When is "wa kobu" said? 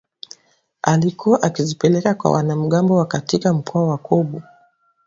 3.87-4.41